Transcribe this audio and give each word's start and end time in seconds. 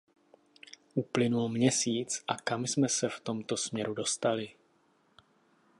Uplynul 0.95 1.49
měsíc, 1.49 2.23
a 2.27 2.35
kam 2.35 2.65
jsme 2.65 2.89
se 2.89 3.09
v 3.09 3.19
tomto 3.19 3.57
směru 3.57 3.93
dostali? 3.93 4.51